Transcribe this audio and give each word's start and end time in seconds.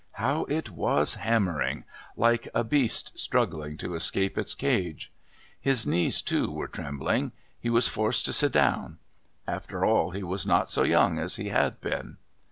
How 0.13 0.45
it 0.45 0.71
was 0.71 1.13
hammering! 1.13 1.83
like 2.17 2.47
a 2.55 2.63
beast 2.63 3.19
struggling 3.19 3.77
to 3.77 3.93
escape 3.93 4.35
its 4.35 4.55
cage. 4.55 5.11
His 5.59 5.85
knees, 5.85 6.23
too, 6.23 6.49
were 6.51 6.67
trembling. 6.67 7.33
He 7.59 7.69
was 7.69 7.87
forced 7.87 8.25
to 8.25 8.33
sit 8.33 8.51
down. 8.53 8.97
After 9.45 9.85
all, 9.85 10.09
he 10.09 10.23
was 10.23 10.43
not 10.43 10.71
so 10.71 10.81
young 10.81 11.19
as 11.19 11.35
he 11.35 11.49
had 11.49 11.79
been. 11.81 12.17